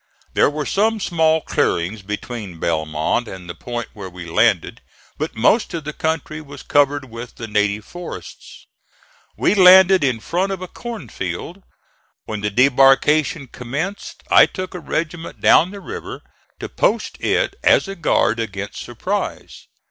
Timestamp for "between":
2.01-2.59